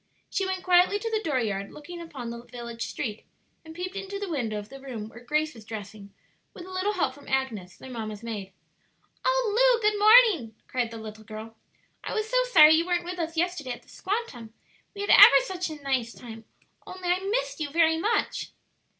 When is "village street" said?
2.45-3.23